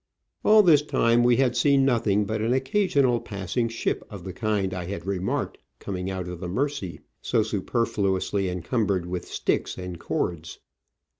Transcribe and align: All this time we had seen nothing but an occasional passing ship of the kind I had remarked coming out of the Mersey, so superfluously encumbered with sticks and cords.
All 0.43 0.63
this 0.63 0.81
time 0.81 1.21
we 1.21 1.35
had 1.35 1.55
seen 1.55 1.85
nothing 1.85 2.25
but 2.25 2.41
an 2.41 2.53
occasional 2.53 3.19
passing 3.19 3.69
ship 3.69 4.03
of 4.09 4.23
the 4.23 4.33
kind 4.33 4.73
I 4.73 4.85
had 4.85 5.05
remarked 5.05 5.59
coming 5.77 6.09
out 6.09 6.27
of 6.27 6.39
the 6.39 6.49
Mersey, 6.49 7.01
so 7.21 7.43
superfluously 7.43 8.49
encumbered 8.49 9.05
with 9.05 9.27
sticks 9.27 9.77
and 9.77 9.99
cords. 9.99 10.57